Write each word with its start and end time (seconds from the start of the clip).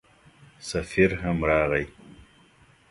سفیر 0.59 1.15
هم 1.15 1.43
راغی. 1.45 1.87